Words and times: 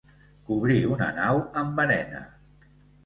Cobrir 0.47 0.77
una 0.95 1.09
nau 1.19 1.43
amb 1.63 1.83
arena. 1.85 2.23